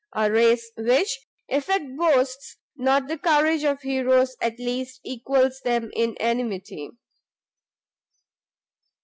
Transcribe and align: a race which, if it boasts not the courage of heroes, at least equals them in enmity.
a 0.15 0.31
race 0.31 0.71
which, 0.77 1.27
if 1.47 1.69
it 1.69 1.95
boasts 1.95 2.57
not 2.75 3.07
the 3.07 3.19
courage 3.19 3.63
of 3.63 3.83
heroes, 3.83 4.35
at 4.41 4.57
least 4.57 4.99
equals 5.03 5.61
them 5.63 5.91
in 5.93 6.17
enmity. 6.19 6.89